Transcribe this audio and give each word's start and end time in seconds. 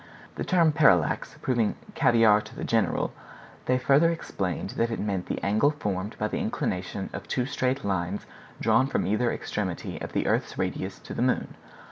The 0.33 0.43
term 0.43 0.71
parallax 0.71 1.37
proving 1.43 1.75
"caviare 1.93 2.41
to 2.45 2.55
the 2.55 2.63
general," 2.63 3.13
they 3.67 3.77
further 3.77 4.09
explained 4.09 4.71
that 4.71 4.89
it 4.89 4.99
meant 4.99 5.27
the 5.27 5.37
angle 5.43 5.69
formed 5.69 6.15
by 6.17 6.27
the 6.27 6.39
inclination 6.39 7.11
of 7.13 7.27
two 7.27 7.45
straight 7.45 7.85
lines 7.85 8.25
drawn 8.59 8.87
from 8.87 9.05
either 9.05 9.31
extremity 9.31 10.01
of 10.01 10.13
the 10.13 10.25
earth's 10.25 10.57
radius 10.57 10.97
to 11.01 11.13
the 11.13 11.21
moon. 11.21 11.53